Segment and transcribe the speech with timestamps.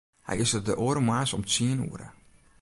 [0.27, 2.07] Hy is der de oare moarns om tsien oere.